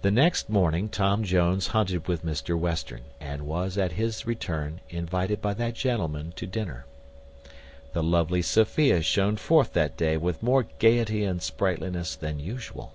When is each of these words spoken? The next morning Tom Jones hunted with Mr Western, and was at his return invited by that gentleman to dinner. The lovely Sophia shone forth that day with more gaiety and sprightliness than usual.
The 0.00 0.10
next 0.10 0.48
morning 0.48 0.88
Tom 0.88 1.22
Jones 1.22 1.66
hunted 1.66 2.08
with 2.08 2.24
Mr 2.24 2.58
Western, 2.58 3.02
and 3.20 3.42
was 3.46 3.76
at 3.76 3.92
his 3.92 4.24
return 4.26 4.80
invited 4.88 5.42
by 5.42 5.52
that 5.52 5.74
gentleman 5.74 6.32
to 6.36 6.46
dinner. 6.46 6.86
The 7.92 8.02
lovely 8.02 8.40
Sophia 8.40 9.02
shone 9.02 9.36
forth 9.36 9.74
that 9.74 9.98
day 9.98 10.16
with 10.16 10.42
more 10.42 10.62
gaiety 10.78 11.24
and 11.24 11.42
sprightliness 11.42 12.16
than 12.16 12.40
usual. 12.40 12.94